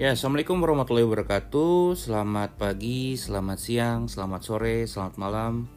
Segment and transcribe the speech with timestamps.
[0.00, 1.92] Ya, Assalamualaikum warahmatullahi wabarakatuh.
[1.92, 5.68] Selamat pagi, selamat siang, selamat sore, selamat malam.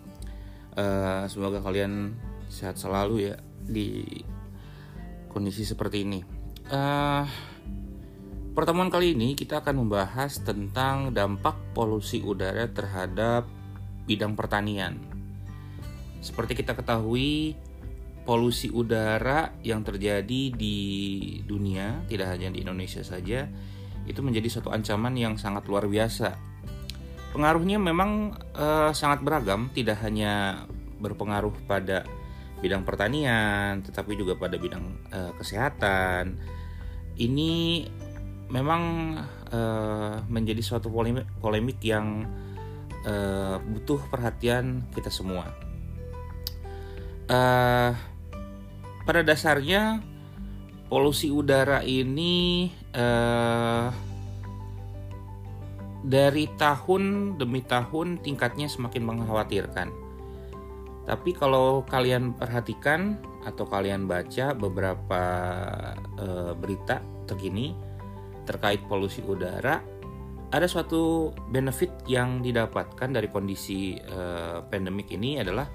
[0.79, 2.15] Uh, semoga kalian
[2.47, 3.36] sehat selalu ya
[3.67, 4.23] di
[5.27, 6.23] kondisi seperti ini.
[6.71, 7.27] Uh,
[8.55, 13.44] pertemuan kali ini kita akan membahas tentang dampak polusi udara terhadap
[14.08, 15.03] bidang pertanian.
[16.23, 17.59] Seperti kita ketahui,
[18.23, 20.80] polusi udara yang terjadi di
[21.44, 23.52] dunia, tidak hanya di Indonesia saja,
[24.09, 26.35] itu menjadi suatu ancaman yang sangat luar biasa.
[27.34, 30.63] Pengaruhnya memang uh, sangat beragam, tidak hanya
[31.02, 32.05] berpengaruh pada
[32.61, 36.38] bidang pertanian, tetapi juga pada bidang uh, kesehatan.
[37.17, 37.84] Ini
[38.53, 38.84] memang
[39.49, 42.30] uh, menjadi suatu polemik, polemik yang
[43.03, 45.49] uh, butuh perhatian kita semua.
[47.27, 47.91] Uh,
[49.03, 49.99] pada dasarnya
[50.88, 53.89] polusi udara ini uh,
[56.03, 59.88] dari tahun demi tahun tingkatnya semakin mengkhawatirkan.
[61.03, 65.23] Tapi kalau kalian perhatikan atau kalian baca beberapa
[66.16, 67.75] uh, berita terkini
[68.47, 69.83] terkait polusi udara,
[70.52, 75.67] ada suatu benefit yang didapatkan dari kondisi uh, pandemik ini adalah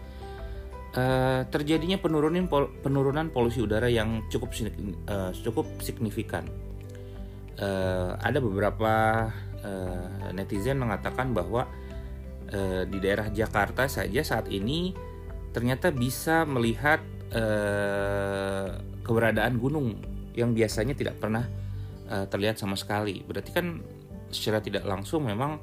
[0.97, 2.49] uh, terjadinya penurunan
[2.81, 4.53] penurunan polusi udara yang cukup
[5.09, 6.68] uh, cukup signifikan.
[7.59, 9.27] Uh, ada beberapa
[9.67, 11.67] uh, netizen mengatakan bahwa
[12.55, 14.95] uh, di daerah Jakarta saja saat ini
[15.51, 17.03] ternyata bisa melihat
[17.35, 19.99] uh, keberadaan gunung
[20.39, 21.51] yang biasanya tidak pernah
[22.07, 23.27] uh, terlihat sama sekali.
[23.27, 23.83] Berarti kan
[24.31, 25.59] secara tidak langsung memang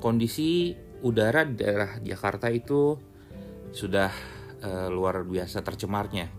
[0.00, 0.72] kondisi
[1.04, 2.96] udara di daerah Jakarta itu
[3.76, 4.08] sudah
[4.64, 6.32] uh, luar biasa tercemarnya.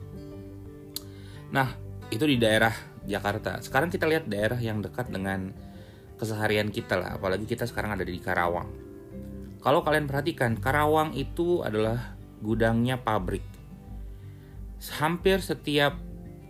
[1.54, 1.70] Nah,
[2.10, 2.74] itu di daerah
[3.08, 3.64] Jakarta.
[3.64, 5.56] Sekarang kita lihat daerah yang dekat dengan
[6.20, 8.68] keseharian kita lah, apalagi kita sekarang ada di Karawang.
[9.64, 13.44] Kalau kalian perhatikan, Karawang itu adalah gudangnya pabrik.
[15.02, 15.98] Hampir setiap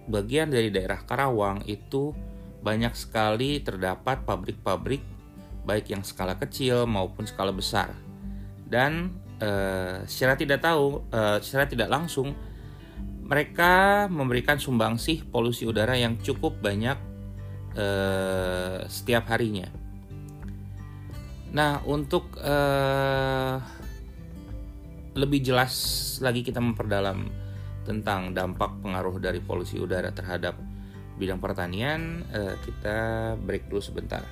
[0.09, 2.11] bagian dari daerah Karawang itu
[2.63, 4.99] banyak sekali terdapat pabrik-pabrik
[5.67, 7.91] baik yang skala kecil maupun skala besar.
[8.63, 12.31] Dan uh, secara tidak tahu, uh, secara tidak langsung,
[13.27, 16.95] mereka memberikan sumbangsih polusi udara yang cukup banyak
[17.75, 19.67] uh, setiap harinya.
[21.51, 23.59] Nah, untuk uh,
[25.19, 25.73] lebih jelas
[26.23, 27.27] lagi kita memperdalam
[27.83, 30.55] tentang dampak pengaruh dari polusi udara terhadap
[31.19, 32.95] bidang pertanian, uh, kita
[33.43, 34.23] break dulu sebentar.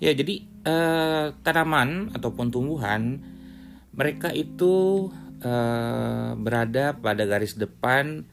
[0.00, 3.20] Ya, jadi eh, tanaman ataupun tumbuhan
[3.92, 5.06] mereka itu
[5.44, 8.24] eh, berada pada garis depan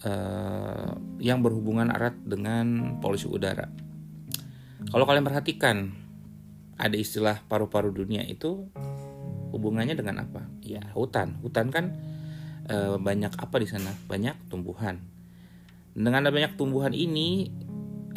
[0.00, 0.90] eh,
[1.20, 3.68] yang berhubungan erat dengan polusi udara.
[4.88, 5.92] Kalau kalian perhatikan,
[6.80, 8.70] ada istilah paru-paru dunia itu
[9.52, 10.48] hubungannya dengan apa?
[10.64, 11.36] Ya, hutan.
[11.44, 11.92] Hutan kan
[12.64, 13.92] eh, banyak apa di sana?
[14.08, 15.04] Banyak tumbuhan.
[15.92, 17.50] Dengan ada banyak tumbuhan ini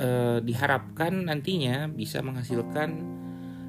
[0.02, 2.90] eh, diharapkan nantinya bisa menghasilkan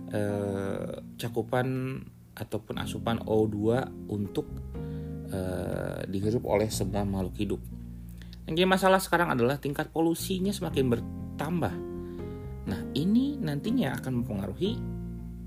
[0.09, 2.00] eh, cakupan
[2.32, 3.56] ataupun asupan O2
[4.09, 4.48] untuk
[5.28, 7.60] eh, dihirup oleh semua makhluk hidup.
[8.48, 11.75] Yang jadi masalah sekarang adalah tingkat polusinya semakin bertambah.
[12.62, 14.72] Nah, ini nantinya akan mempengaruhi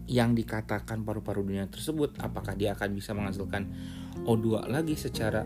[0.05, 3.65] yang dikatakan paru-paru dunia tersebut apakah dia akan bisa menghasilkan
[4.21, 5.41] O2 lagi secara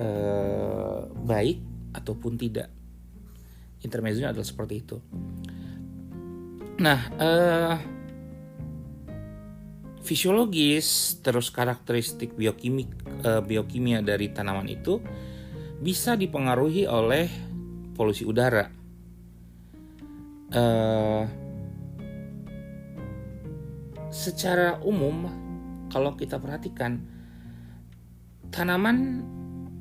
[0.00, 1.58] eh, baik
[1.92, 2.77] ataupun tidak
[3.82, 4.96] intermezzonya adalah seperti itu.
[6.78, 7.76] Nah, uh,
[10.02, 12.88] fisiologis terus karakteristik biokimik
[13.26, 15.02] uh, biokimia dari tanaman itu
[15.82, 17.26] bisa dipengaruhi oleh
[17.94, 18.70] polusi udara.
[20.48, 21.26] Uh,
[24.08, 25.28] secara umum,
[25.92, 27.04] kalau kita perhatikan,
[28.48, 29.22] tanaman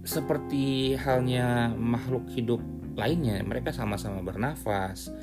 [0.03, 2.59] seperti halnya makhluk hidup
[2.97, 3.39] lainnya.
[3.45, 5.13] Mereka sama-sama bernafas.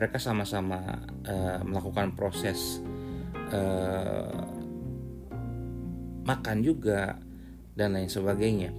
[0.00, 2.80] Mereka sama-sama uh, melakukan proses
[3.52, 4.46] uh,
[6.24, 7.18] makan juga
[7.76, 8.70] dan lain sebagainya.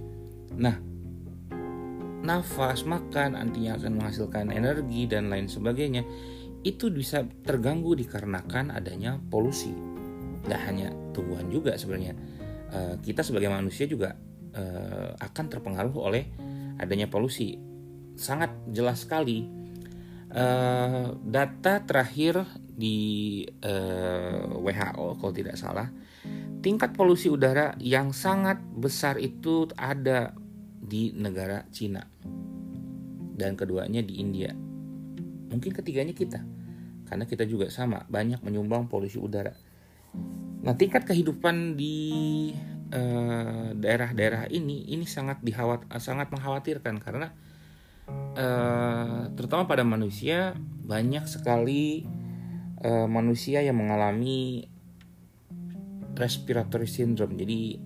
[0.56, 0.76] Nah
[2.20, 6.04] nafas makan nantinya akan menghasilkan energi dan lain sebagainya
[6.60, 9.72] itu bisa terganggu dikarenakan adanya polusi.
[10.44, 12.16] Nggak hanya tumbuhan juga sebenarnya.
[12.70, 14.18] Uh, kita sebagai manusia juga
[15.22, 16.26] akan terpengaruh oleh
[16.82, 17.54] adanya polusi
[18.20, 19.48] sangat jelas sekali
[20.36, 22.44] uh, data terakhir
[22.80, 25.88] di uh, eh, WHO kalau tidak salah
[26.60, 30.36] tingkat polusi udara yang sangat besar itu ada
[30.80, 32.04] di negara Cina
[33.40, 34.52] dan keduanya di India.
[35.48, 36.44] Mungkin ketiganya kita,
[37.08, 39.56] karena kita juga sama banyak menyumbang polusi udara.
[40.60, 42.52] Nah, tingkat kehidupan di
[42.90, 47.30] daerah daerah-daerah ini ini sangat dihawat sangat mengkhawatirkan karena
[48.36, 50.54] uh, terutama pada manusia
[50.84, 52.06] banyak sekali
[52.82, 54.66] uh, manusia yang mengalami
[56.16, 57.38] respiratory syndrome.
[57.38, 57.80] Jadi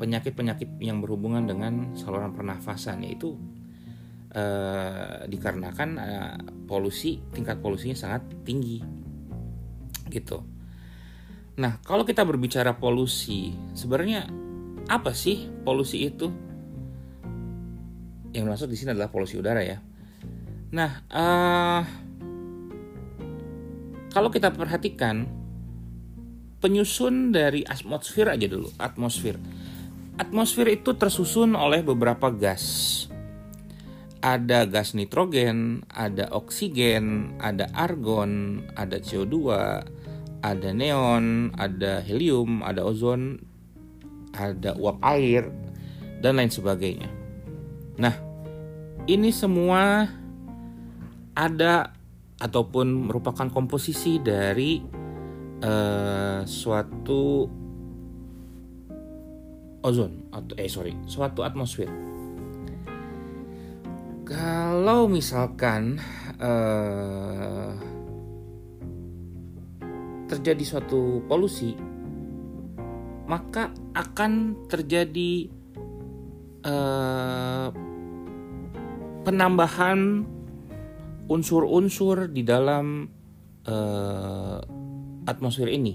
[0.00, 3.36] penyakit-penyakit yang berhubungan dengan saluran pernafasan yaitu
[4.32, 8.80] uh, dikarenakan uh, polusi tingkat polusinya sangat tinggi
[10.08, 10.42] gitu.
[11.60, 14.26] Nah, kalau kita berbicara polusi, sebenarnya
[14.88, 16.49] apa sih polusi itu?
[18.30, 19.82] Yang masuk di sini adalah polusi udara ya.
[20.70, 21.82] Nah, uh,
[24.14, 25.26] kalau kita perhatikan
[26.62, 29.34] penyusun dari atmosfer aja dulu, atmosfer.
[30.20, 33.06] Atmosfer itu tersusun oleh beberapa gas.
[34.20, 39.36] Ada gas nitrogen, ada oksigen, ada argon, ada CO2,
[40.44, 43.40] ada neon, ada helium, ada ozon,
[44.36, 45.48] ada uap air,
[46.20, 47.19] dan lain sebagainya.
[48.00, 48.16] Nah,
[49.04, 50.08] ini semua
[51.36, 51.92] ada
[52.40, 54.80] ataupun merupakan komposisi dari
[55.60, 57.44] uh, suatu
[59.80, 61.88] ozon atau eh sorry suatu atmosfer.
[64.24, 66.00] Kalau misalkan
[66.40, 67.76] uh,
[70.30, 71.74] terjadi suatu polusi,
[73.26, 75.50] maka akan terjadi
[76.62, 77.89] uh,
[79.22, 80.24] penambahan
[81.30, 83.06] unsur-unsur di dalam
[83.66, 84.58] uh,
[85.26, 85.94] atmosfer ini.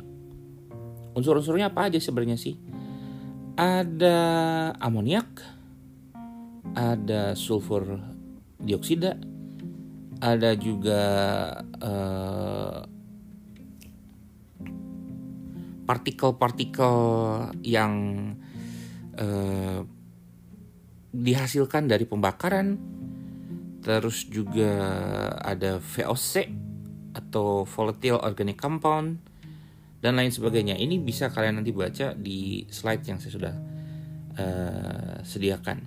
[1.16, 2.56] Unsur-unsurnya apa aja sebenarnya sih?
[3.56, 4.18] Ada
[4.84, 5.40] amoniak,
[6.76, 7.88] ada sulfur
[8.60, 9.16] dioksida,
[10.20, 11.04] ada juga
[11.80, 12.84] uh,
[15.86, 16.98] partikel-partikel
[17.62, 17.94] yang
[19.16, 19.80] eh,
[21.16, 22.76] dihasilkan dari pembakaran
[23.86, 24.74] terus juga
[25.46, 26.50] ada VOC
[27.14, 29.22] atau volatile organic compound
[30.02, 30.74] dan lain sebagainya.
[30.74, 33.56] Ini bisa kalian nanti baca di slide yang saya sudah
[34.42, 35.78] uh, sediakan.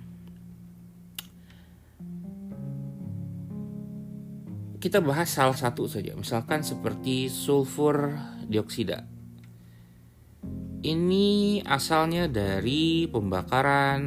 [4.79, 8.15] Kita bahas salah satu saja misalkan seperti sulfur
[8.47, 9.03] dioksida.
[10.79, 13.99] Ini asalnya dari pembakaran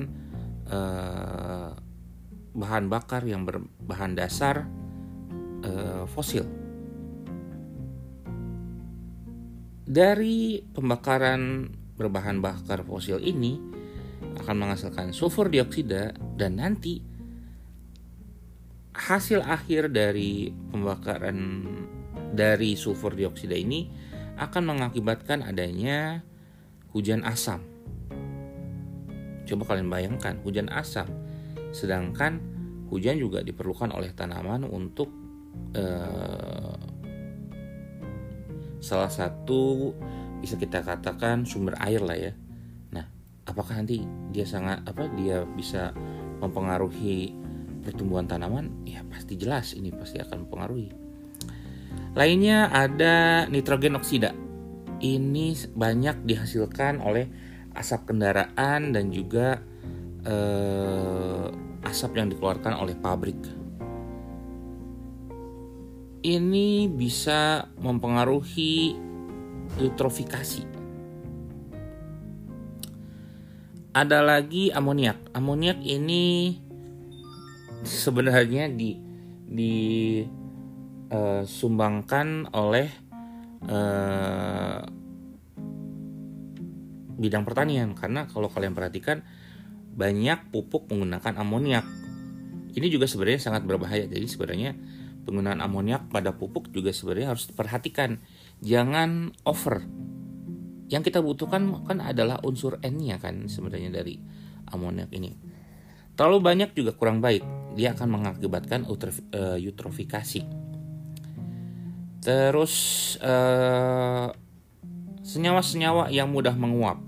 [0.65, 1.62] eh,
[2.53, 4.69] bahan bakar yang berbahan dasar
[5.65, 6.45] eh, fosil.
[9.83, 11.69] Dari pembakaran
[11.99, 13.61] berbahan bakar fosil ini
[14.41, 17.05] akan menghasilkan sulfur dioksida dan nanti
[18.97, 21.69] hasil akhir dari pembakaran
[22.33, 23.89] dari sulfur dioksida ini
[24.41, 26.25] akan mengakibatkan adanya
[26.93, 27.61] hujan asam.
[29.45, 31.09] Coba kalian bayangkan hujan asam,
[31.73, 32.39] sedangkan
[32.93, 35.09] hujan juga diperlukan oleh tanaman untuk
[35.75, 36.77] uh,
[38.83, 39.95] salah satu
[40.43, 42.33] bisa kita katakan sumber air lah ya.
[42.93, 43.07] Nah,
[43.49, 45.97] apakah nanti dia sangat apa dia bisa
[46.45, 47.33] mempengaruhi
[47.81, 48.85] pertumbuhan tanaman?
[48.85, 50.91] Ya pasti jelas ini pasti akan mempengaruhi.
[52.13, 54.37] Lainnya ada nitrogen oksida
[55.03, 57.27] ini banyak dihasilkan oleh
[57.75, 59.61] asap kendaraan dan juga
[60.27, 61.47] eh,
[61.87, 63.39] asap yang dikeluarkan oleh pabrik.
[66.23, 68.95] Ini bisa mempengaruhi
[69.83, 70.63] eutrofikasi.
[73.93, 75.35] Ada lagi amoniak.
[75.37, 76.57] Amoniak ini
[77.83, 78.97] sebenarnya di
[81.13, 82.89] disumbangkan uh, oleh
[83.69, 84.81] uh,
[87.21, 89.21] bidang pertanian karena kalau kalian perhatikan
[89.93, 91.87] banyak pupuk menggunakan amoniak.
[92.73, 94.09] Ini juga sebenarnya sangat berbahaya.
[94.09, 94.73] Jadi sebenarnya
[95.29, 98.21] penggunaan amoniak pada pupuk juga sebenarnya harus diperhatikan.
[98.65, 99.85] Jangan over.
[100.89, 104.17] Yang kita butuhkan kan adalah unsur N-nya kan sebenarnya dari
[104.73, 105.33] amoniak ini.
[106.17, 107.45] Terlalu banyak juga kurang baik.
[107.77, 110.63] Dia akan mengakibatkan eh, eutrofikasi
[112.23, 112.75] Terus
[113.19, 114.27] eh,
[115.27, 117.03] senyawa-senyawa yang mudah menguap.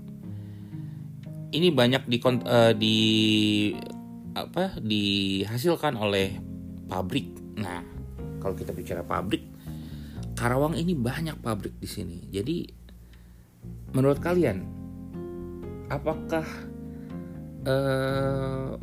[1.55, 2.97] Ini banyak di uh, di
[4.35, 6.35] apa dihasilkan oleh
[6.91, 7.31] pabrik.
[7.55, 7.79] Nah,
[8.43, 9.47] kalau kita bicara pabrik,
[10.35, 12.19] Karawang ini banyak pabrik di sini.
[12.27, 12.67] Jadi
[13.95, 14.67] menurut kalian
[15.87, 16.43] apakah
[17.63, 18.75] uh,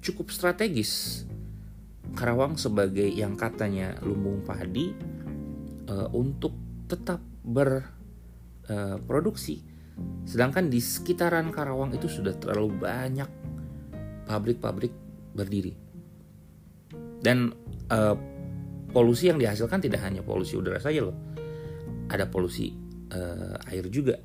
[0.00, 1.28] cukup strategis
[2.12, 4.92] Karawang sebagai yang katanya lumbung padi
[5.88, 6.52] uh, untuk
[6.88, 9.64] tetap berproduksi.
[9.64, 9.71] Uh,
[10.22, 13.28] Sedangkan di sekitaran Karawang itu sudah terlalu banyak
[14.24, 14.94] pabrik-pabrik
[15.34, 15.74] berdiri.
[17.22, 17.52] Dan
[17.90, 18.16] uh,
[18.90, 21.16] polusi yang dihasilkan tidak hanya polusi udara saja loh.
[22.10, 22.72] Ada polusi
[23.12, 24.18] uh, air juga.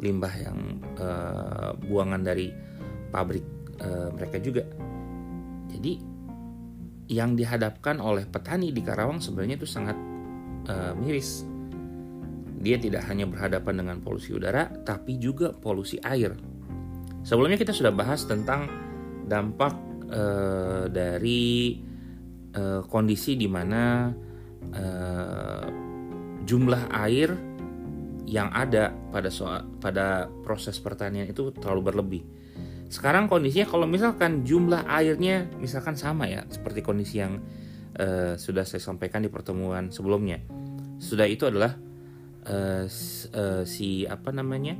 [0.00, 0.58] Limbah yang
[0.96, 2.48] uh, buangan dari
[3.12, 3.44] pabrik
[3.82, 4.64] uh, mereka juga.
[5.70, 5.92] Jadi
[7.10, 9.98] yang dihadapkan oleh petani di Karawang sebenarnya itu sangat
[10.70, 11.49] uh, miris.
[12.60, 16.36] Dia tidak hanya berhadapan dengan polusi udara, tapi juga polusi air.
[17.24, 18.68] Sebelumnya kita sudah bahas tentang
[19.24, 19.72] dampak
[20.12, 21.80] uh, dari
[22.56, 24.12] uh, kondisi di mana
[24.76, 25.64] uh,
[26.44, 27.32] jumlah air
[28.28, 32.22] yang ada pada soal pada proses pertanian itu terlalu berlebih
[32.90, 37.38] sekarang kondisinya kalau misalkan jumlah airnya misalkan sama ya seperti kondisi yang
[37.94, 40.42] uh, sudah saya sampaikan di pertemuan sebelumnya.
[40.98, 41.78] Sudah itu adalah
[42.46, 44.76] uh, uh, si apa namanya?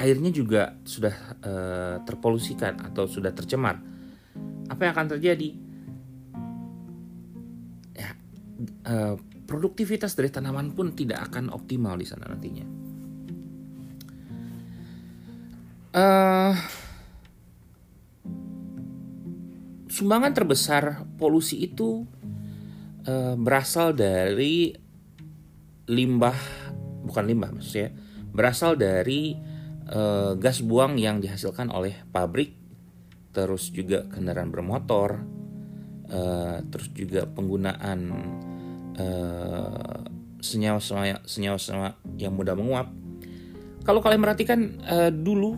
[0.00, 3.82] airnya juga sudah uh, terpolusikan atau sudah tercemar.
[4.70, 5.50] Apa yang akan terjadi?
[7.98, 8.10] Ya,
[8.86, 12.66] uh, produktivitas dari tanaman pun tidak akan optimal di sana nantinya.
[15.90, 16.54] Uh,
[19.90, 22.06] sumbangan terbesar polusi itu
[23.10, 24.70] uh, berasal dari
[25.90, 26.38] limbah,
[27.02, 27.90] bukan limbah maksudnya,
[28.30, 29.34] berasal dari
[29.90, 32.54] uh, gas buang yang dihasilkan oleh pabrik,
[33.34, 35.18] terus juga kendaraan bermotor,
[36.06, 37.98] uh, terus juga penggunaan
[40.44, 42.92] senyawa-senyawa senyawa-senyawa yang mudah menguap.
[43.80, 45.56] Kalau kalian perhatikan uh, dulu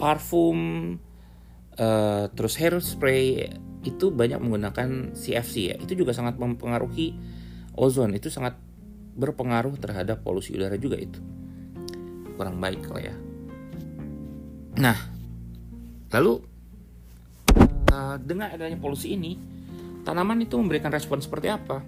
[0.00, 0.58] parfum
[1.78, 3.52] uh, terus hairspray
[3.84, 7.14] itu banyak menggunakan CFC ya itu juga sangat mempengaruhi
[7.74, 8.58] ozon itu sangat
[9.14, 11.18] berpengaruh terhadap polusi udara juga itu.
[12.34, 13.14] Kurang baik lah ya.
[14.78, 14.98] Nah
[16.10, 16.42] lalu
[17.90, 19.38] uh, dengan adanya polusi ini
[20.02, 21.78] tanaman itu memberikan respon seperti apa?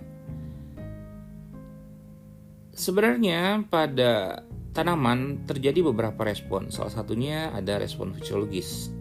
[2.76, 4.44] Sebenarnya pada
[4.76, 6.68] tanaman terjadi beberapa respon.
[6.68, 8.92] Salah satunya ada respon fisiologis.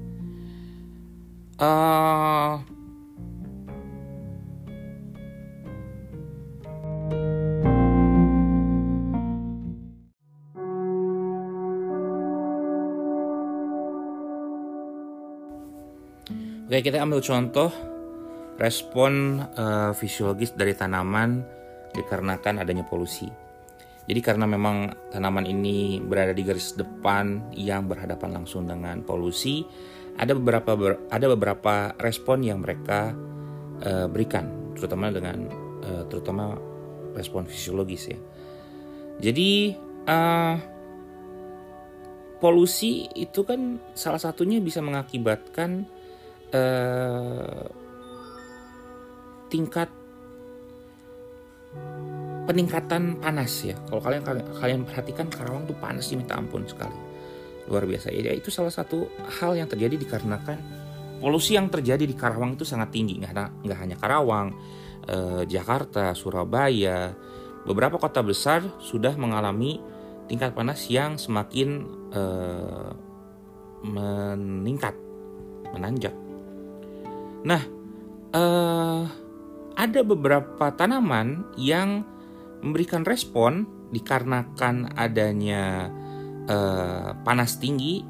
[1.59, 2.63] Uh,
[16.65, 17.69] Oke, kita ambil contoh
[18.57, 21.45] respon uh, fisiologis dari tanaman
[21.93, 23.29] dikarenakan adanya polusi.
[24.05, 29.65] Jadi karena memang tanaman ini berada di garis depan yang berhadapan langsung dengan polusi,
[30.15, 30.73] ada beberapa
[31.11, 33.11] ada beberapa respon yang mereka
[33.83, 35.47] uh, berikan terutama dengan
[35.83, 36.55] uh, terutama
[37.15, 38.19] respon fisiologis ya
[39.19, 39.75] jadi
[40.07, 40.55] uh,
[42.39, 45.87] polusi itu kan salah satunya bisa mengakibatkan
[46.55, 47.67] uh,
[49.51, 49.91] tingkat
[52.45, 53.75] peningkatan panas ya.
[53.89, 54.23] Kalau kalian
[54.61, 56.95] kalian perhatikan Karawang tuh panas sih minta ampun sekali.
[57.67, 58.13] Luar biasa.
[58.13, 59.09] Ya itu salah satu
[59.41, 60.57] hal yang terjadi dikarenakan
[61.19, 63.17] polusi yang terjadi di Karawang itu sangat tinggi.
[63.17, 64.53] Nggak nggak hanya Karawang
[65.09, 67.11] eh, Jakarta Surabaya.
[67.65, 69.81] Beberapa kota besar sudah mengalami
[70.29, 71.81] tingkat panas yang semakin
[72.13, 72.91] eh,
[73.85, 74.93] meningkat
[75.73, 76.13] menanjak
[77.45, 77.61] nah
[78.33, 79.01] eh,
[79.75, 82.07] ada beberapa tanaman yang
[82.63, 85.91] memberikan respon dikarenakan adanya
[86.49, 88.01] uh, panas tinggi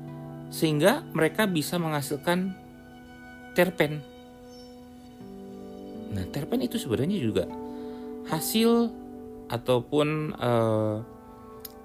[0.53, 2.55] sehingga mereka bisa menghasilkan
[3.57, 3.99] terpen.
[6.15, 7.45] Nah, terpen itu sebenarnya juga
[8.31, 8.87] hasil
[9.51, 11.03] ataupun uh,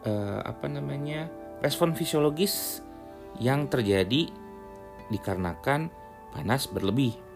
[0.07, 1.27] uh, apa namanya
[1.61, 2.81] respon fisiologis
[3.43, 4.31] yang terjadi
[5.11, 5.91] dikarenakan
[6.31, 7.30] panas berlebih.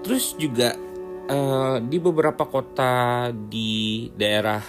[0.00, 0.74] Terus juga
[1.28, 4.62] uh, di beberapa kota di daerah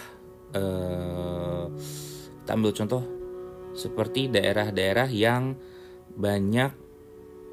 [0.55, 1.65] uh,
[2.41, 3.03] kita ambil contoh
[3.71, 5.55] seperti daerah-daerah yang
[6.11, 6.71] banyak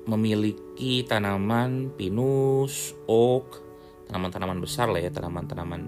[0.09, 3.61] memiliki tanaman pinus, oak,
[4.09, 5.83] tanaman-tanaman besar lah ya, tanaman-tanaman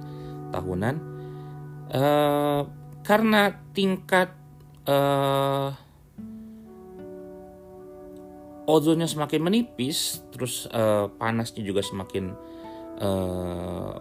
[0.52, 0.96] tahunan.
[1.90, 2.62] Uh,
[3.02, 4.30] karena tingkat
[4.86, 5.74] uh,
[8.70, 12.30] ozonnya semakin menipis, terus uh, panasnya juga semakin
[13.02, 13.98] uh,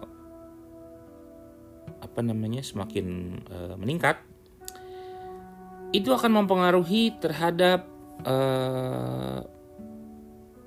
[2.00, 4.22] apa namanya semakin uh, meningkat
[5.90, 7.82] itu akan mempengaruhi terhadap
[8.22, 9.42] uh,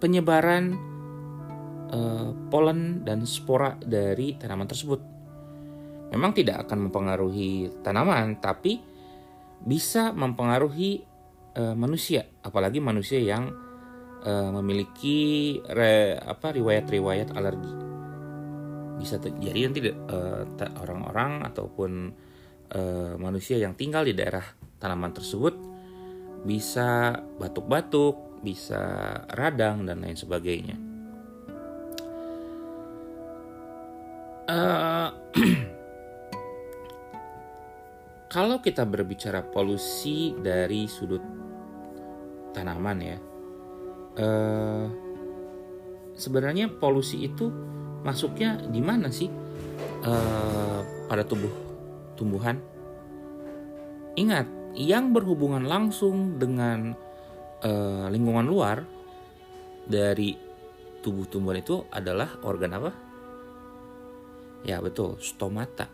[0.04, 0.76] penyebaran
[1.88, 5.00] uh, polen dan spora dari tanaman tersebut.
[6.12, 8.84] Memang tidak akan mempengaruhi tanaman, tapi
[9.64, 11.02] bisa mempengaruhi
[11.56, 13.50] uh, manusia, apalagi manusia yang
[14.24, 17.74] uh, memiliki re, apa riwayat-riwayat alergi.
[18.98, 19.80] Bisa terjadi nanti
[20.80, 21.92] orang-orang uh, ataupun
[22.74, 24.44] uh, manusia yang tinggal di daerah
[24.80, 25.56] tanaman tersebut
[26.44, 28.80] bisa batuk-batuk, bisa
[29.32, 30.76] radang dan lain sebagainya.
[34.44, 35.10] Uh,
[38.36, 41.24] kalau kita berbicara polusi dari sudut
[42.52, 43.18] tanaman ya,
[44.20, 44.86] uh,
[46.14, 47.50] sebenarnya polusi itu
[48.04, 49.30] masuknya di mana sih
[50.06, 51.52] uh, pada tubuh
[52.20, 52.60] tumbuhan?
[54.14, 54.46] Ingat,
[54.78, 56.94] yang berhubungan langsung dengan
[57.66, 58.86] uh, lingkungan luar
[59.90, 60.38] dari
[61.02, 62.92] tubuh tumbuhan itu adalah organ apa?
[64.64, 65.90] Ya betul, stomata.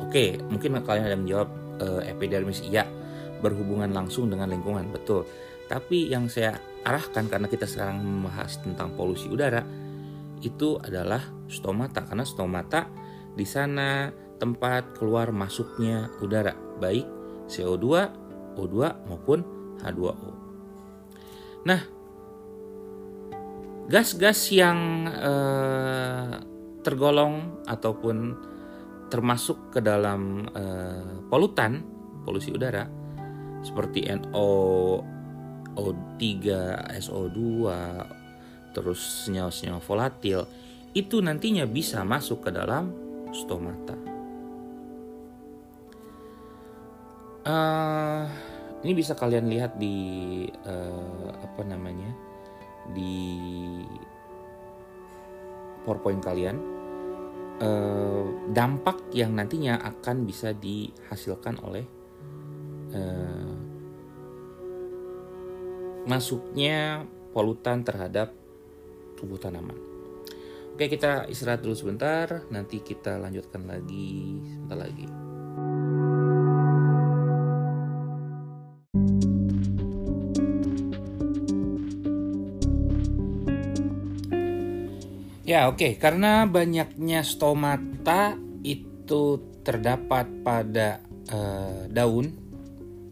[0.00, 1.48] Oke, mungkin kalian ada menjawab
[1.82, 2.88] uh, epidermis iya
[3.42, 5.26] berhubungan langsung dengan lingkungan, betul.
[5.66, 9.62] Tapi yang saya arahkan karena kita sekarang membahas tentang polusi udara
[10.42, 12.90] itu adalah stomata karena stomata
[13.32, 14.10] di sana
[14.42, 17.06] tempat keluar masuknya udara baik
[17.46, 17.86] CO2,
[18.58, 19.38] O2 maupun
[19.78, 20.30] H2O.
[21.62, 21.80] Nah,
[23.86, 26.32] gas-gas yang eh,
[26.82, 28.16] tergolong ataupun
[29.12, 31.84] termasuk ke dalam eh, polutan,
[32.26, 32.88] polusi udara
[33.62, 34.50] seperti NO,
[35.74, 36.22] O3,
[37.00, 37.38] SO2,
[38.76, 40.44] terus senyawa-senyawa volatil
[40.92, 42.92] itu nantinya bisa masuk ke dalam
[43.32, 44.12] stomata.
[47.46, 48.24] uh,
[48.82, 49.96] ini bisa kalian lihat di
[50.66, 52.10] uh, apa namanya
[52.90, 53.14] di
[55.82, 56.56] PowerPoint kalian
[57.62, 61.86] uh, dampak yang nantinya akan bisa dihasilkan oleh
[66.04, 68.34] masuknya polutan terhadap
[69.16, 69.78] tubuh tanaman.
[70.72, 75.06] Oke, kita istirahat dulu sebentar, nanti kita lanjutkan lagi sebentar lagi.
[85.52, 85.92] Ya oke, okay.
[86.00, 92.41] karena banyaknya stomata itu terdapat pada uh, daun,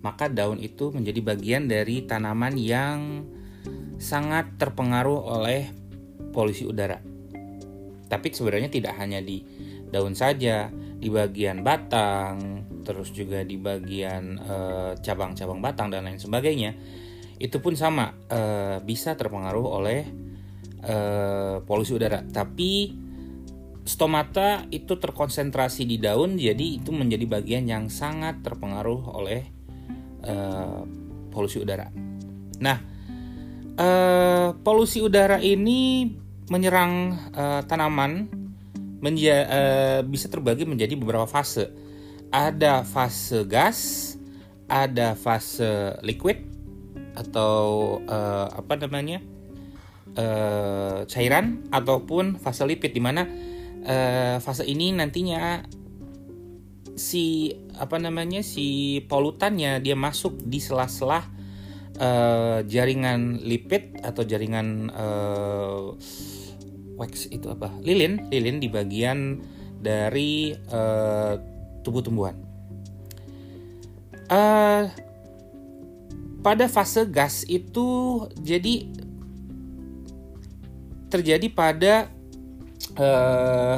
[0.01, 3.25] maka daun itu menjadi bagian dari tanaman yang
[4.01, 5.69] sangat terpengaruh oleh
[6.33, 7.01] polusi udara.
[8.11, 9.45] Tapi sebenarnya tidak hanya di
[9.93, 16.19] daun saja, di bagian batang, terus juga di bagian eh, cabang-cabang uh, batang dan lain
[16.19, 16.75] sebagainya,
[17.41, 20.01] itu pun sama uh, bisa terpengaruh oleh
[20.85, 22.21] uh, polusi udara.
[22.25, 22.93] Tapi
[23.85, 29.60] stomata itu terkonsentrasi di daun, jadi itu menjadi bagian yang sangat terpengaruh oleh
[30.25, 30.83] uh,
[31.31, 31.89] polusi udara.
[32.61, 32.79] Nah,
[33.79, 36.11] uh, polusi udara ini
[36.51, 38.27] menyerang uh, tanaman
[39.01, 41.73] menja uh, bisa terbagi menjadi beberapa fase.
[42.31, 44.13] Ada fase gas,
[44.71, 46.47] ada fase liquid
[47.17, 49.19] atau uh, apa namanya?
[50.17, 53.27] uh, cairan ataupun fase lipid di mana
[53.85, 55.63] uh, fase ini nantinya
[56.97, 61.25] si apa namanya si polutannya dia masuk di sela-sela
[61.97, 65.97] uh, jaringan lipid atau jaringan uh,
[67.01, 67.73] wax itu apa?
[67.81, 68.29] Lilin.
[68.29, 69.41] Lilin di bagian
[69.81, 71.41] dari uh,
[71.81, 72.51] tubuh tumbuhan
[74.31, 74.85] uh,
[76.41, 78.89] pada fase gas itu jadi
[81.11, 82.07] terjadi pada
[82.95, 83.77] eh,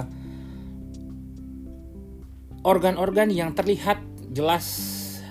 [2.62, 3.98] organ-organ yang terlihat
[4.31, 4.66] jelas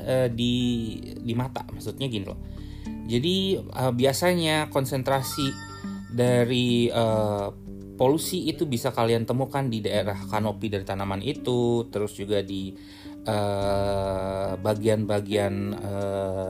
[0.03, 0.53] uh, di
[1.19, 1.63] di mata.
[1.71, 2.39] Maksudnya gini loh.
[3.07, 5.51] Jadi uh, biasanya konsentrasi
[6.11, 7.51] dari uh,
[7.95, 12.73] polusi itu bisa kalian temukan di daerah kanopi dari tanaman itu terus juga di
[14.57, 16.49] bagian-bagian uh,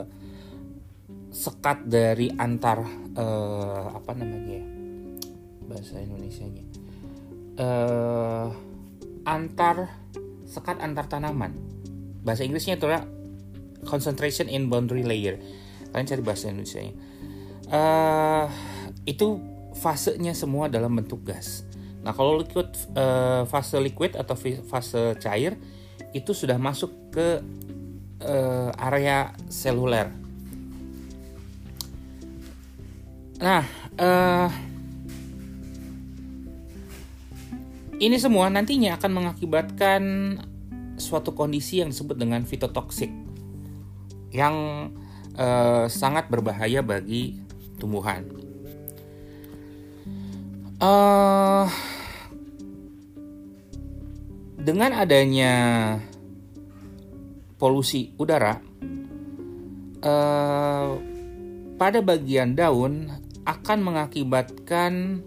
[1.28, 2.80] sekat dari antar
[3.12, 4.64] uh, apa namanya
[5.68, 6.64] bahasa Indonesia-nya.
[7.60, 8.48] Uh,
[9.28, 10.01] antar
[10.52, 11.56] sekat antar tanaman.
[12.20, 13.08] Bahasa Inggrisnya itu adalah
[13.88, 15.40] concentration in boundary layer.
[15.88, 16.92] Kalian cari bahasa Indonesia-nya.
[17.72, 18.46] Uh,
[19.08, 19.40] itu
[19.80, 21.64] fasenya semua dalam bentuk gas.
[22.04, 24.36] Nah kalau liquid uh, fase liquid atau
[24.68, 25.56] fase cair
[26.12, 27.40] itu sudah masuk ke
[28.20, 30.12] uh, area seluler.
[33.42, 33.66] Nah,
[33.98, 34.46] uh,
[38.02, 40.02] ini semua nantinya akan mengakibatkan
[40.98, 43.08] suatu kondisi yang disebut dengan fitotoksik
[44.34, 44.54] yang
[45.38, 47.38] uh, sangat berbahaya bagi
[47.78, 48.26] tumbuhan.
[50.82, 51.70] Uh,
[54.58, 55.54] dengan adanya
[57.54, 58.58] polusi udara,
[60.02, 60.98] uh,
[61.78, 63.14] pada bagian daun
[63.46, 65.22] akan mengakibatkan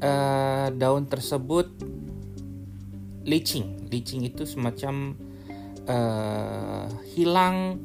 [0.00, 1.68] uh, daun tersebut
[3.24, 3.88] leaching.
[3.90, 5.14] Leaching itu semacam
[5.86, 7.78] uh, hilang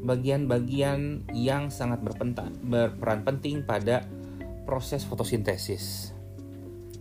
[0.00, 4.04] bagian-bagian yang sangat berperan penting pada
[4.64, 6.16] proses fotosintesis.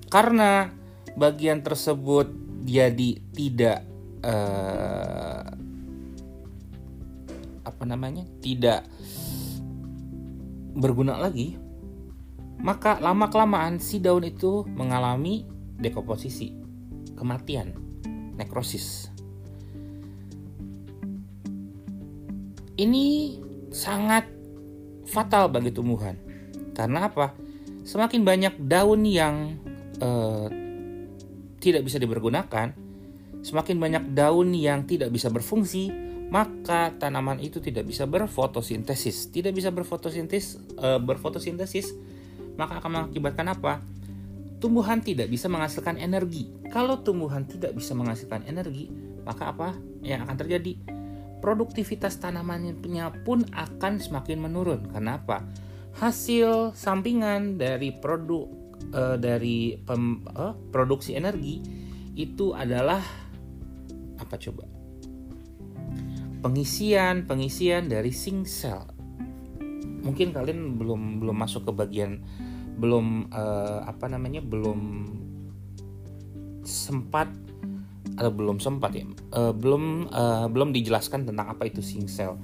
[0.09, 0.67] Karena
[1.15, 2.27] bagian tersebut
[2.65, 3.85] jadi tidak
[4.25, 5.47] uh,
[7.63, 8.83] apa namanya tidak
[10.75, 11.55] berguna lagi
[12.59, 15.47] maka lama kelamaan si daun itu mengalami
[15.79, 16.55] dekomposisi
[17.15, 17.75] kematian
[18.35, 19.11] nekrosis.
[22.79, 23.35] Ini
[23.75, 24.31] sangat
[25.03, 26.15] fatal bagi tumbuhan.
[26.71, 27.35] Karena apa?
[27.83, 29.59] Semakin banyak daun yang
[29.99, 30.47] uh,
[31.59, 32.71] tidak bisa dipergunakan,
[33.43, 35.91] semakin banyak daun yang tidak bisa berfungsi,
[36.31, 39.33] maka tanaman itu tidak bisa berfotosintesis.
[39.33, 41.91] Tidak bisa berfotosintesis, e, berfotosintesis,
[42.59, 43.79] maka akan mengakibatkan apa?
[44.59, 46.51] Tumbuhan tidak bisa menghasilkan energi.
[46.67, 48.91] Kalau tumbuhan tidak bisa menghasilkan energi,
[49.23, 49.71] maka apa
[50.03, 50.75] yang akan terjadi?
[51.39, 52.75] Produktivitas tanamannya
[53.23, 54.91] pun akan semakin menurun.
[54.91, 55.47] Kenapa?
[55.95, 58.51] Hasil sampingan dari produk
[58.91, 61.63] uh, dari pem, uh, produksi energi
[62.19, 62.99] itu adalah
[64.19, 64.67] apa coba?
[66.43, 68.83] Pengisian pengisian dari sing cell.
[70.03, 72.19] Mungkin kalian belum belum masuk ke bagian
[72.79, 74.79] belum uh, apa namanya belum
[76.63, 77.27] sempat
[78.15, 82.39] atau belum sempat ya uh, belum uh, belum dijelaskan tentang apa itu sing cell.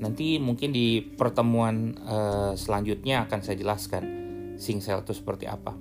[0.00, 4.02] Nanti mungkin di pertemuan uh, selanjutnya akan saya jelaskan
[4.56, 5.76] sing cell itu seperti apa.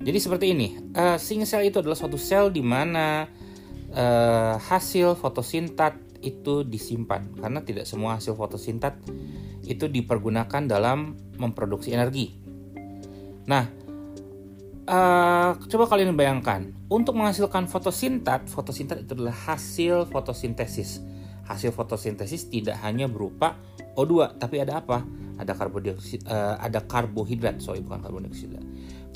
[0.00, 1.20] Jadi seperti ini, uh,
[1.60, 3.28] itu adalah suatu sel di mana
[3.92, 8.96] uh, hasil fotosintat itu disimpan karena tidak semua hasil fotosintat
[9.70, 12.34] itu dipergunakan dalam memproduksi energi.
[13.46, 13.64] Nah,
[14.90, 20.98] uh, coba kalian bayangkan, untuk menghasilkan fotosintat, fotosintat itu adalah hasil fotosintesis.
[21.46, 23.54] Hasil fotosintesis tidak hanya berupa
[23.94, 25.06] O2, tapi ada apa?
[25.40, 27.64] ada karbodioksida uh, ada karbohidrat.
[27.64, 28.60] Sorry bukan karbodioksida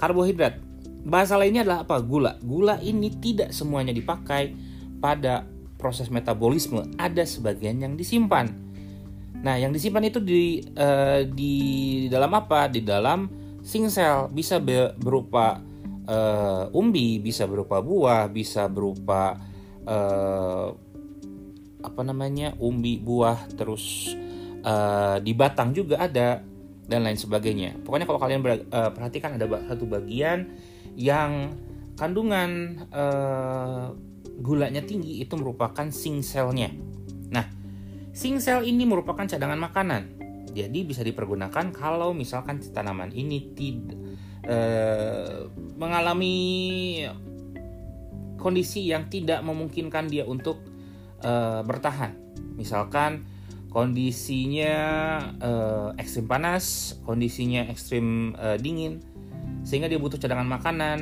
[0.01, 0.59] karbohidrat.
[1.05, 2.01] Bahasa lainnya adalah apa?
[2.01, 2.41] Gula.
[2.41, 4.57] Gula ini tidak semuanya dipakai
[5.05, 5.45] pada
[5.77, 6.81] proses metabolisme.
[6.97, 8.64] Ada sebagian yang disimpan
[9.45, 11.55] nah yang disimpan itu di uh, di
[12.09, 13.29] dalam apa di dalam
[13.61, 14.57] sing cell bisa
[14.97, 15.61] berupa
[16.09, 19.37] uh, umbi bisa berupa buah bisa berupa
[19.85, 20.73] uh,
[21.85, 24.17] apa namanya umbi buah terus
[24.65, 26.41] uh, di batang juga ada
[26.85, 27.81] dan lain sebagainya.
[27.85, 30.53] Pokoknya kalau kalian uh, perhatikan ada satu bagian
[30.97, 31.57] yang
[31.97, 33.93] kandungan uh,
[34.41, 36.73] gulanya tinggi itu merupakan sing cell-nya.
[36.73, 36.94] Nah,
[38.15, 40.03] sing cell ini merupakan cadangan makanan.
[40.55, 43.99] Jadi bisa dipergunakan kalau misalkan tanaman ini tidak
[44.47, 47.03] uh, mengalami
[48.39, 50.63] kondisi yang tidak memungkinkan dia untuk
[51.27, 52.15] uh, bertahan.
[52.55, 53.27] Misalkan
[53.75, 54.77] kondisinya
[55.43, 59.03] uh, ekstrim panas, kondisinya ekstrim uh, dingin,
[59.67, 60.99] sehingga dia butuh cadangan makanan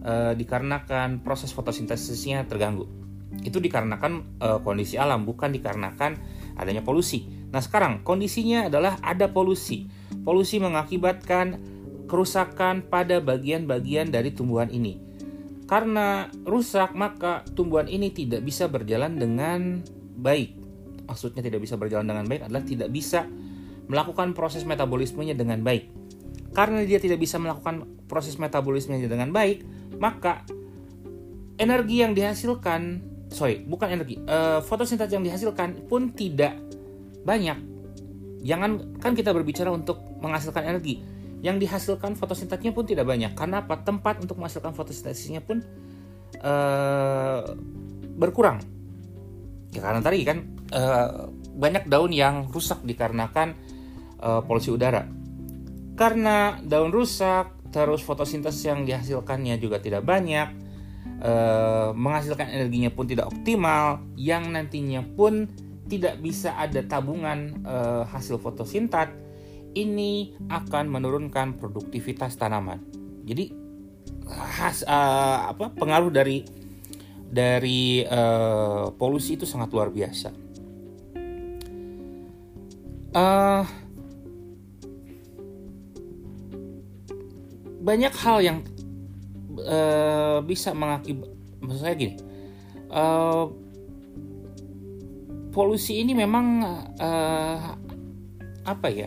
[0.00, 2.88] uh, dikarenakan proses fotosintesisnya terganggu.
[3.44, 6.16] Itu dikarenakan uh, kondisi alam, bukan dikarenakan
[6.58, 7.26] adanya polusi.
[7.50, 9.86] Nah sekarang kondisinya adalah ada polusi.
[10.24, 11.60] Polusi mengakibatkan
[12.06, 15.00] kerusakan pada bagian-bagian dari tumbuhan ini.
[15.64, 19.80] Karena rusak, maka tumbuhan ini tidak bisa berjalan dengan
[20.14, 20.64] baik
[21.04, 23.28] maksudnya tidak bisa berjalan dengan baik adalah tidak bisa
[23.86, 25.92] melakukan proses metabolismenya dengan baik.
[26.56, 29.66] Karena dia tidak bisa melakukan proses metabolismenya dengan baik,
[30.00, 30.46] maka
[31.60, 33.02] energi yang dihasilkan,
[33.34, 36.54] sorry, bukan energi, uh, fotosintesis yang dihasilkan pun tidak
[37.26, 37.58] banyak.
[38.44, 41.02] Jangan kan kita berbicara untuk menghasilkan energi.
[41.44, 43.36] Yang dihasilkan fotosintesnya pun tidak banyak.
[43.36, 43.76] Karena apa?
[43.84, 45.60] Tempat untuk menghasilkan fotosintesisnya pun
[46.40, 47.44] uh,
[48.16, 48.64] berkurang.
[49.74, 50.38] Ya karena tadi kan
[50.72, 53.56] uh, banyak daun yang rusak dikarenakan
[54.24, 55.04] uh, polusi udara.
[55.94, 60.63] Karena daun rusak, terus fotosintesis yang dihasilkannya juga tidak banyak,
[61.24, 65.48] uh, menghasilkan energinya pun tidak optimal, yang nantinya pun
[65.88, 69.10] tidak bisa ada tabungan uh, hasil fotosintat,
[69.74, 72.78] ini akan menurunkan produktivitas tanaman.
[73.24, 73.50] Jadi
[74.28, 76.44] has, uh, apa pengaruh dari
[77.28, 80.30] dari uh, polusi itu sangat luar biasa.
[83.14, 83.66] Uh,
[87.84, 88.58] banyak hal yang
[89.62, 91.30] uh, bisa mengakibat
[91.62, 92.16] maksud saya gini
[92.90, 93.50] uh,
[95.54, 96.46] polusi ini memang
[96.98, 97.78] uh,
[98.66, 99.06] apa ya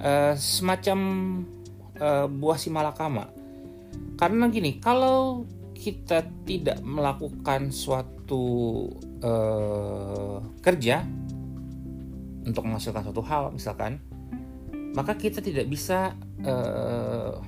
[0.00, 0.98] uh, semacam
[1.96, 3.32] uh, buah si malakama.
[4.20, 8.44] Karena gini kalau kita tidak melakukan suatu
[9.24, 11.00] uh, kerja
[12.44, 13.96] untuk menghasilkan suatu hal misalkan
[14.92, 16.12] maka kita tidak bisa
[16.44, 17.40] uh,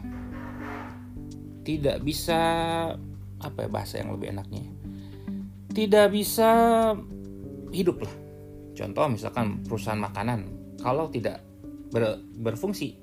[1.62, 2.38] tidak bisa
[3.42, 4.62] apa ya bahasa yang lebih enaknya
[5.72, 6.50] tidak bisa
[7.72, 8.14] hidup lah.
[8.76, 10.44] Contoh misalkan perusahaan makanan
[10.80, 11.40] kalau tidak
[11.92, 13.00] ber, berfungsi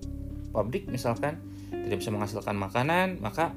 [0.50, 1.38] pabrik misalkan
[1.70, 3.54] tidak bisa menghasilkan makanan maka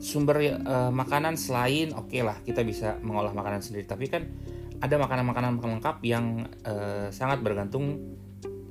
[0.00, 3.84] sumber uh, makanan selain oke okay lah kita bisa mengolah makanan sendiri.
[3.84, 4.24] Tapi kan
[4.78, 8.16] ada makanan-makanan pelengkap yang uh, sangat bergantung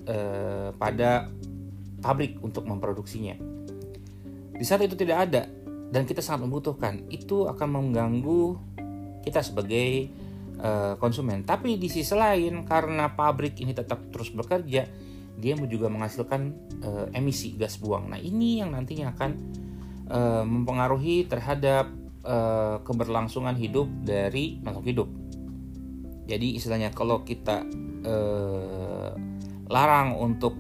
[0.08, 1.28] uh, pada
[2.00, 3.36] pabrik untuk memproduksinya
[4.55, 5.43] di saat itu tidak ada
[5.91, 8.60] dan kita sangat membutuhkan, itu akan mengganggu
[9.23, 10.12] kita sebagai
[10.60, 11.43] uh, konsumen.
[11.43, 14.88] Tapi di sisi lain karena pabrik ini tetap terus bekerja,
[15.38, 16.41] dia juga menghasilkan
[16.83, 18.12] uh, emisi gas buang.
[18.12, 19.31] Nah, ini yang nantinya akan
[20.12, 21.91] uh, mempengaruhi terhadap
[22.27, 25.10] uh, keberlangsungan hidup dari makhluk hidup.
[26.27, 27.63] Jadi istilahnya kalau kita
[29.67, 30.55] larang untuk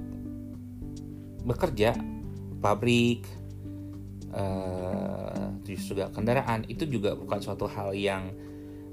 [1.47, 1.95] bekerja,
[2.59, 3.23] pabrik
[4.37, 8.31] uh, juga kendaraan itu juga bukan suatu hal yang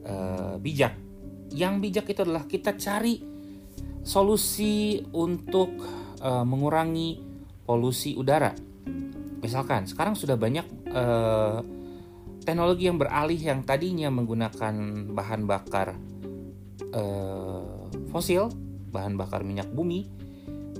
[0.08, 0.96] uh, bijak.
[1.54, 3.22] Yang bijak itu adalah kita cari
[4.02, 5.70] solusi untuk
[6.24, 7.22] uh, mengurangi
[7.64, 8.52] polusi udara.
[9.40, 11.60] Misalkan sekarang sudah banyak uh,
[12.44, 14.74] teknologi yang beralih yang tadinya menggunakan
[15.12, 15.96] bahan bakar
[16.92, 18.52] uh, fosil,
[18.92, 20.08] bahan bakar minyak bumi,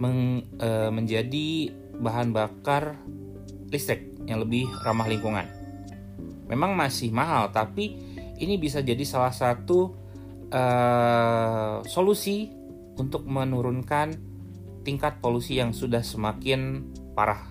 [0.01, 2.99] meng, uh, menjadi bahan bakar
[3.75, 5.51] listrik yang lebih ramah lingkungan.
[6.47, 7.99] Memang masih mahal, tapi
[8.39, 9.91] ini bisa jadi salah satu
[10.55, 12.47] uh, solusi
[12.95, 14.15] untuk menurunkan
[14.87, 17.43] tingkat polusi yang sudah semakin parah.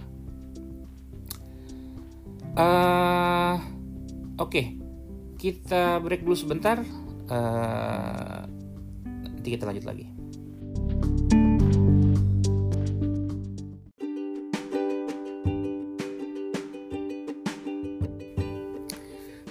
[2.53, 3.57] Uh,
[4.37, 4.65] Oke, okay.
[5.37, 6.81] kita break dulu sebentar.
[7.29, 8.45] Uh,
[9.25, 10.12] nanti kita lanjut lagi.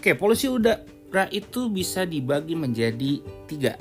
[0.02, 3.78] Oke, polusi udara itu bisa dibagi menjadi tiga.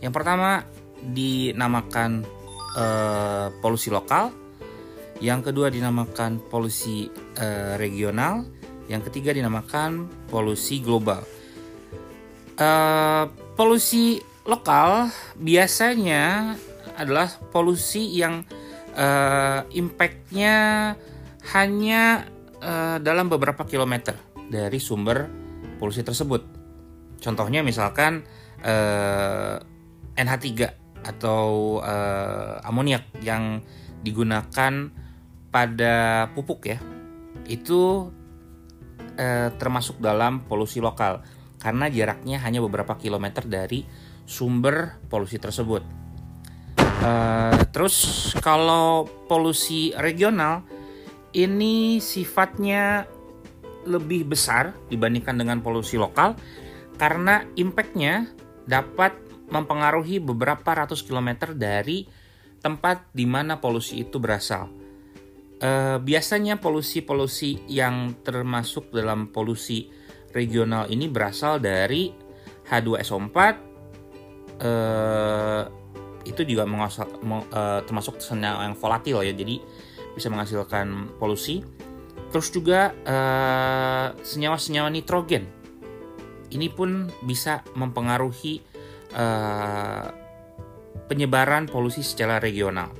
[0.00, 0.64] Yang pertama
[1.12, 2.24] dinamakan
[2.72, 4.32] uh, polusi lokal,
[5.20, 8.48] yang kedua dinamakan polusi uh, regional,
[8.88, 11.20] yang ketiga dinamakan polusi global.
[12.56, 16.56] Uh, polusi lokal biasanya
[16.96, 18.48] adalah polusi yang
[18.96, 20.56] uh, impactnya
[21.52, 22.24] hanya
[22.64, 24.16] uh, dalam beberapa kilometer
[24.48, 25.41] dari sumber
[25.82, 26.46] polusi tersebut.
[27.18, 28.22] Contohnya misalkan
[28.62, 29.58] eh,
[30.14, 30.46] NH3
[31.02, 33.58] atau eh, amoniak yang
[34.06, 34.94] digunakan
[35.50, 35.94] pada
[36.38, 36.78] pupuk ya.
[37.50, 38.14] Itu
[39.18, 41.26] eh, termasuk dalam polusi lokal
[41.58, 43.82] karena jaraknya hanya beberapa kilometer dari
[44.26, 45.82] sumber polusi tersebut.
[47.02, 50.62] Uh, terus kalau polusi regional
[51.34, 53.10] ini sifatnya
[53.86, 56.38] lebih besar dibandingkan dengan polusi lokal
[56.96, 58.30] karena impactnya
[58.66, 59.16] dapat
[59.52, 62.08] mempengaruhi beberapa ratus kilometer dari
[62.62, 64.70] tempat di mana polusi itu berasal.
[65.58, 69.90] E, biasanya polusi-polusi yang termasuk dalam polusi
[70.32, 72.14] regional ini berasal dari
[72.70, 73.36] H2SO4
[74.62, 74.72] e,
[76.22, 77.10] itu juga mengasal,
[77.50, 79.58] e, termasuk senyawa yang volatil ya jadi
[80.14, 81.66] bisa menghasilkan polusi
[82.32, 85.44] Terus juga eh, senyawa-senyawa nitrogen.
[86.52, 88.60] Ini pun bisa mempengaruhi
[89.16, 90.04] uh,
[91.08, 92.92] penyebaran polusi secara regional.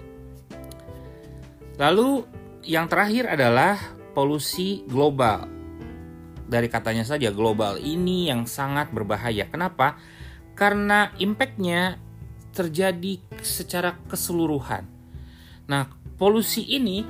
[1.76, 2.24] Lalu
[2.64, 3.76] yang terakhir adalah
[4.16, 5.48] polusi global.
[6.48, 9.48] Dari katanya saja global ini yang sangat berbahaya.
[9.48, 9.96] Kenapa?
[10.52, 11.96] Karena impactnya
[12.52, 14.84] terjadi secara keseluruhan.
[15.68, 15.88] Nah,
[16.20, 17.04] polusi ini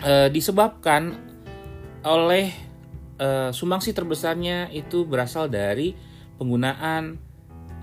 [0.00, 1.16] e, disebabkan
[2.06, 2.54] oleh
[3.18, 5.96] uh, sumbangsi terbesarnya itu berasal dari
[6.38, 7.18] penggunaan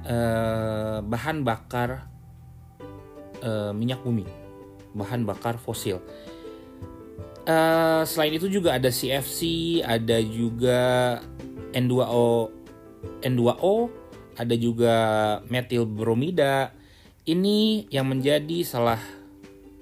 [0.08, 2.08] uh, bahan bakar
[3.43, 4.26] uh, minyak bumi,
[4.95, 5.99] bahan bakar fosil.
[7.43, 11.19] Uh, selain itu juga ada CFC, ada juga
[11.76, 12.47] N2O,
[13.19, 13.91] N2O,
[14.39, 14.95] ada juga
[15.52, 16.71] metil bromida.
[17.23, 18.99] Ini yang menjadi salah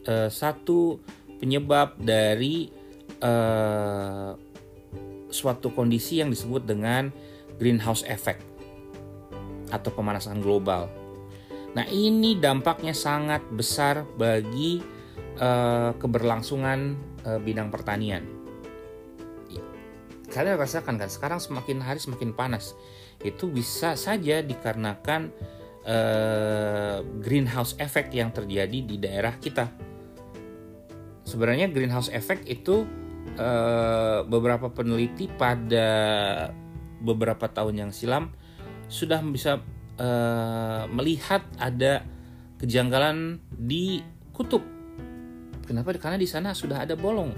[0.09, 1.01] uh, satu
[1.41, 2.69] penyebab dari
[3.19, 4.37] uh,
[5.33, 7.09] suatu kondisi yang disebut dengan
[7.57, 8.45] greenhouse effect
[9.73, 10.91] atau pemanasan global.
[11.71, 14.83] Nah, ini dampaknya sangat besar bagi
[15.39, 16.79] uh, keberlangsungan
[17.23, 18.27] uh, bidang pertanian.
[20.31, 22.75] Kalian rasakan kan sekarang semakin hari semakin panas.
[23.19, 25.31] Itu bisa saja dikarenakan
[25.83, 29.67] uh, greenhouse effect yang terjadi di daerah kita.
[31.31, 32.83] Sebenarnya greenhouse effect itu
[33.31, 35.87] Eh, beberapa peneliti pada
[36.99, 38.29] beberapa tahun yang silam
[38.91, 39.63] sudah bisa
[39.95, 42.03] uh, melihat ada
[42.59, 44.03] kejanggalan di
[44.35, 44.59] kutub.
[45.63, 45.95] Kenapa?
[45.95, 47.31] Karena di sana sudah ada bolong.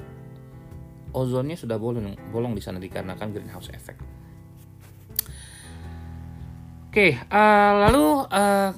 [1.13, 4.01] Ozonnya sudah bolong, bolong di sana dikarenakan greenhouse effect.
[6.89, 8.69] Oke, uh, lalu uh,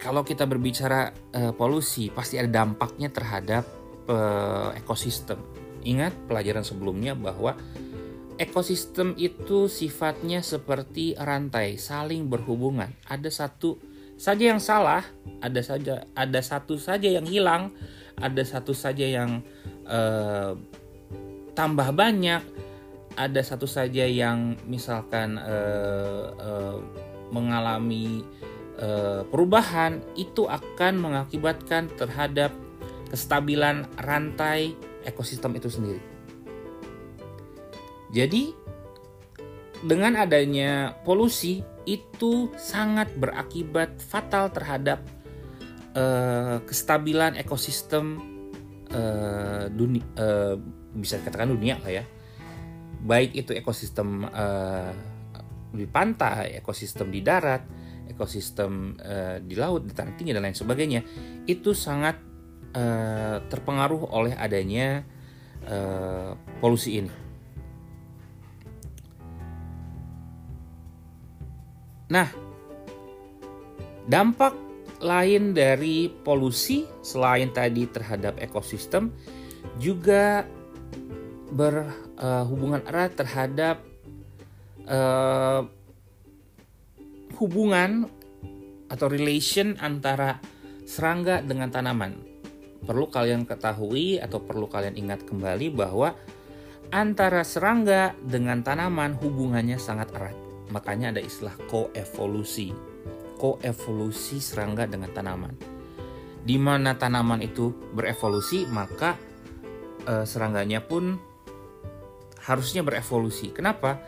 [0.00, 5.38] kalau kita berbicara uh, polusi, pasti ada dampaknya terhadap uh, ekosistem
[5.82, 7.58] Ingat pelajaran sebelumnya bahwa
[8.38, 12.94] ekosistem itu sifatnya seperti rantai, saling berhubungan.
[13.10, 13.82] Ada satu
[14.14, 15.02] saja yang salah,
[15.42, 17.74] ada saja ada satu saja yang hilang,
[18.14, 19.42] ada satu saja yang
[19.90, 20.54] uh,
[21.58, 22.42] tambah banyak,
[23.18, 26.78] ada satu saja yang misalkan uh, uh,
[27.34, 28.22] mengalami
[29.30, 32.50] perubahan, itu akan mengakibatkan terhadap
[33.12, 34.72] kestabilan rantai
[35.04, 36.00] ekosistem itu sendiri.
[38.12, 38.56] Jadi
[39.84, 45.02] dengan adanya polusi itu sangat berakibat fatal terhadap
[45.98, 48.22] uh, kestabilan ekosistem
[48.94, 50.54] uh, dunia uh,
[50.94, 52.04] bisa dikatakan dunia lah ya
[53.02, 54.94] baik itu ekosistem uh,
[55.74, 57.66] di pantai ekosistem di darat
[58.06, 61.00] ekosistem uh, di laut di tanah tinggi dan lain sebagainya
[61.50, 62.31] itu sangat
[62.76, 65.04] uh, terpengaruh oleh adanya
[65.68, 67.12] uh, polusi ini.
[72.12, 72.28] Nah,
[74.04, 74.52] dampak
[75.00, 79.10] lain dari polusi selain tadi terhadap ekosistem
[79.80, 80.44] juga
[81.52, 83.76] berhubungan uh, erat terhadap
[84.86, 85.64] uh,
[87.40, 88.06] hubungan
[88.92, 90.38] atau relation antara
[90.84, 92.31] serangga dengan tanaman
[92.82, 96.14] perlu kalian ketahui atau perlu kalian ingat kembali bahwa
[96.90, 100.36] antara serangga dengan tanaman hubungannya sangat erat.
[100.74, 102.74] Makanya ada istilah koevolusi.
[103.38, 105.54] Koevolusi serangga dengan tanaman.
[106.42, 109.14] Di mana tanaman itu berevolusi, maka
[110.02, 111.18] e, serangganya pun
[112.42, 113.54] harusnya berevolusi.
[113.54, 114.02] Kenapa?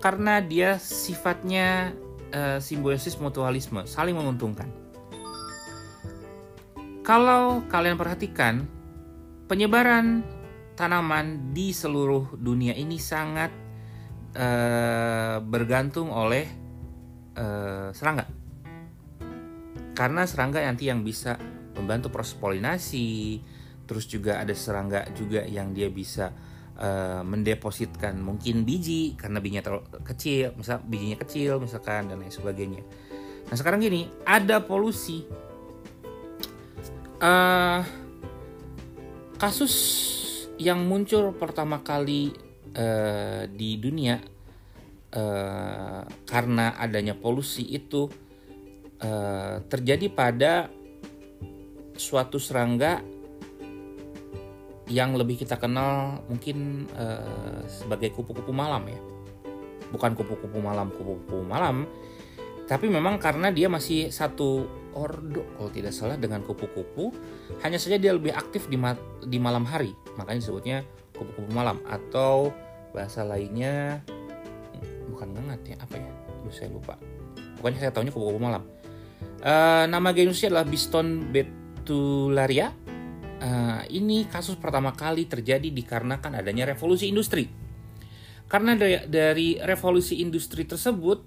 [0.00, 1.92] Karena dia sifatnya
[2.32, 4.83] e, simbiosis mutualisme, saling menguntungkan
[7.04, 8.64] kalau kalian perhatikan,
[9.44, 10.24] penyebaran
[10.72, 13.52] tanaman di seluruh dunia ini sangat
[14.34, 16.48] uh, bergantung oleh
[17.36, 18.24] uh, serangga.
[19.94, 21.36] Karena serangga nanti yang bisa
[21.76, 23.38] membantu proses polinasi,
[23.84, 26.32] terus juga ada serangga juga yang dia bisa
[26.80, 32.82] uh, mendepositkan mungkin biji karena bijinya terlalu kecil, misal bijinya kecil misalkan dan lain sebagainya.
[33.44, 35.22] Nah sekarang gini, ada polusi
[37.20, 37.80] uh,
[39.38, 39.74] kasus
[40.56, 42.30] yang muncul pertama kali
[42.78, 44.22] uh, di dunia
[45.14, 48.06] uh, karena adanya polusi itu
[49.02, 50.70] uh, terjadi pada
[51.94, 53.02] suatu serangga
[54.90, 59.00] yang lebih kita kenal mungkin uh, sebagai kupu-kupu malam ya.
[59.90, 61.86] Bukan kupu-kupu malam kupu-kupu malam
[62.64, 67.12] tapi memang karena dia masih satu ordo kalau tidak salah dengan kupu-kupu.
[67.60, 69.92] Hanya saja dia lebih aktif di, ma di malam hari.
[70.16, 70.78] Makanya disebutnya
[71.12, 71.82] kupu-kupu malam.
[71.86, 72.54] Atau
[72.94, 74.00] bahasa lainnya
[75.10, 76.10] bukan ngengat ya apa ya?
[76.46, 76.94] Duh, saya lupa.
[77.60, 78.62] Pokoknya saya tahunya kupu-kupu malam.
[79.44, 82.72] Uh, nama genusnya adalah Biston betularia
[83.44, 87.48] uh, ini kasus pertama kali terjadi dikarenakan adanya revolusi industri.
[88.44, 91.18] Karena dari, dari revolusi industri tersebut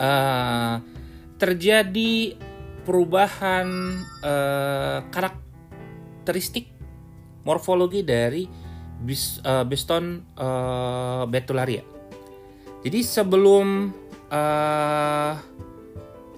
[0.00, 0.76] uh,
[1.42, 2.38] terjadi
[2.86, 6.70] perubahan uh, karakteristik
[7.42, 8.46] morfologi dari
[9.02, 11.82] bis, uh, Beston uh, Betularia.
[12.86, 13.90] Jadi sebelum
[14.30, 15.32] uh,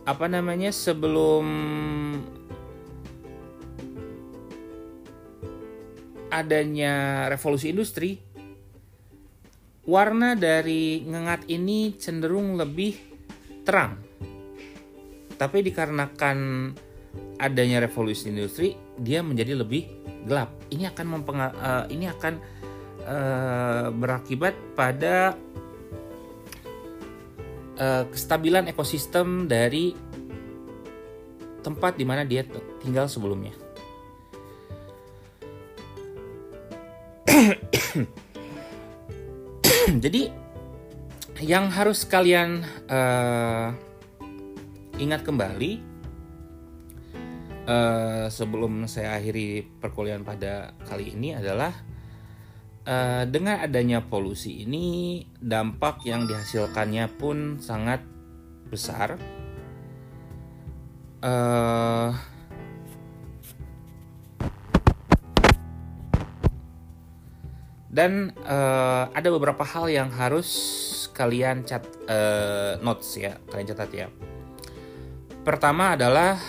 [0.04, 1.44] apa namanya sebelum
[6.32, 8.20] adanya revolusi industri,
[9.84, 12.96] warna dari ngengat ini cenderung lebih
[13.68, 14.03] terang.
[15.34, 16.38] Tapi dikarenakan
[17.38, 19.86] adanya revolusi industri, dia menjadi lebih
[20.24, 20.50] gelap.
[20.70, 22.34] Ini akan mempengar uh, ini akan
[23.04, 25.36] uh, berakibat pada
[27.78, 29.94] uh, kestabilan ekosistem dari
[31.64, 32.44] tempat di mana dia
[32.80, 33.52] tinggal sebelumnya.
[40.04, 40.28] Jadi
[41.44, 43.72] yang harus kalian uh,
[44.98, 45.82] ingat kembali
[47.66, 51.74] uh, sebelum saya akhiri perkuliahan pada kali ini adalah
[52.86, 58.06] uh, dengan adanya polusi ini dampak yang dihasilkannya pun sangat
[58.70, 59.18] besar.
[61.24, 62.12] Uh,
[67.88, 70.50] dan uh, ada beberapa hal yang harus
[71.14, 74.08] kalian cat uh, notes ya kalian catat ya
[75.44, 76.40] pertama adalah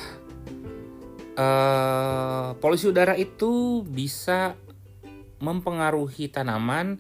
[1.36, 4.56] uh, polusi udara itu bisa
[5.44, 6.98] mempengaruhi tanaman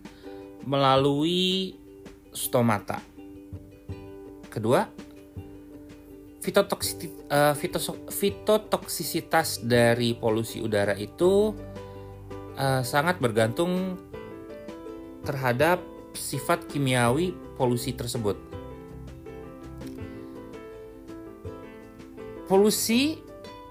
[0.67, 1.79] melalui
[2.35, 2.99] stomata
[4.51, 4.91] kedua
[8.11, 11.55] fitotoksisitas dari polusi udara itu
[12.59, 13.97] uh, sangat bergantung
[15.25, 15.81] terhadap
[16.13, 18.54] sifat kimiawi polusi tersebut.
[22.45, 23.17] Polusi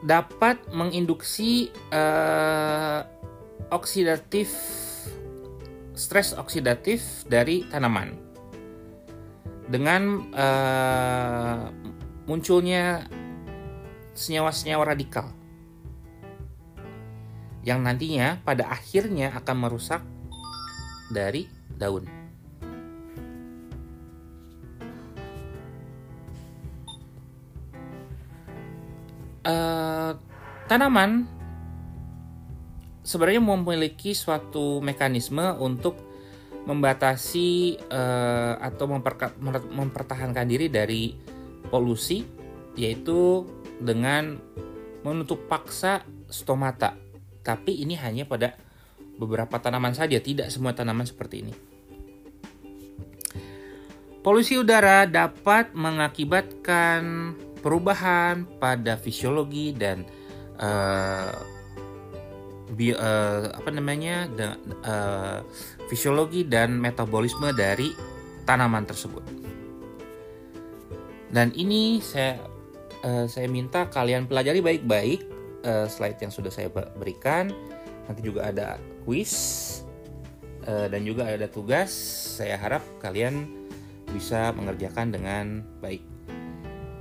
[0.04, 3.00] dapat menginduksi uh,
[3.72, 4.52] oksidatif
[5.94, 8.18] stres oksidatif dari tanaman
[9.70, 10.02] dengan
[10.34, 11.70] uh,
[12.26, 13.06] munculnya
[14.12, 15.30] senyawa-senyawa radikal
[17.64, 20.02] yang nantinya pada akhirnya akan merusak
[21.08, 22.23] dari daun.
[29.44, 30.16] Uh,
[30.64, 31.28] tanaman
[33.04, 36.00] sebenarnya memiliki suatu mekanisme untuk
[36.64, 38.88] membatasi uh, atau
[39.68, 41.12] mempertahankan diri dari
[41.68, 42.24] polusi,
[42.72, 43.44] yaitu
[43.76, 44.40] dengan
[45.04, 46.00] menutup paksa
[46.32, 46.96] stomata.
[47.44, 48.56] Tapi ini hanya pada
[49.20, 51.54] beberapa tanaman saja, tidak semua tanaman seperti ini.
[54.24, 60.04] Polusi udara dapat mengakibatkan perubahan pada fisiologi dan
[60.60, 61.32] uh,
[62.76, 64.46] bi, uh, apa namanya de,
[64.84, 65.40] uh,
[65.88, 67.96] fisiologi dan metabolisme dari
[68.44, 69.24] tanaman tersebut.
[71.32, 72.36] Dan ini saya
[73.02, 75.20] uh, saya minta kalian pelajari baik-baik
[75.64, 77.48] uh, slide yang sudah saya berikan.
[78.04, 78.76] Nanti juga ada
[79.08, 79.32] quiz
[80.68, 81.90] uh, dan juga ada tugas.
[82.36, 83.48] Saya harap kalian
[84.12, 86.13] bisa mengerjakan dengan baik.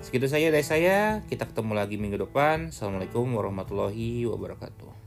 [0.04, 1.24] Segitu saja dari saya.
[1.32, 2.76] Kita ketemu lagi minggu depan.
[2.76, 5.03] Assalamualaikum warahmatullahi wabarakatuh.